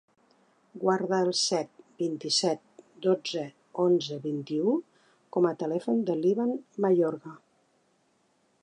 [0.83, 1.69] Guarda el set,
[1.99, 2.63] vint-i-set,
[3.07, 3.45] dotze,
[3.85, 4.75] onze, vint-i-u
[5.37, 7.39] com a telèfon de l'Evan Mayorga.